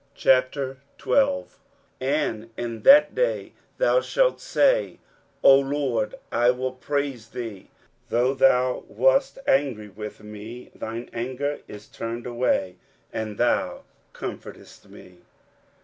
[0.17, 1.47] 23:012:001
[2.01, 4.97] And in that day thou shalt say,
[5.43, 7.69] O LORD, I will praise thee:
[8.09, 12.77] though thou wast angry with me, thine anger is turned away,
[13.13, 15.19] and thou comfortedst me.